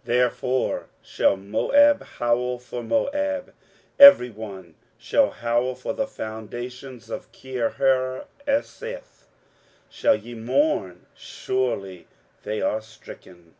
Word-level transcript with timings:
23:016:007 0.00 0.04
Therefore 0.04 0.86
shall 1.00 1.36
Moab 1.38 2.02
howl 2.02 2.58
for 2.58 2.82
Moab, 2.82 3.54
every 3.98 4.28
one 4.28 4.74
shall 4.98 5.30
howl: 5.30 5.74
for 5.74 5.94
the 5.94 6.06
foundations 6.06 7.08
of 7.08 7.32
Kirhareseth 7.32 9.24
shall 9.88 10.16
ye 10.16 10.34
mourn; 10.34 11.06
surely 11.14 12.06
they 12.42 12.60
are 12.60 12.82
stricken. 12.82 13.54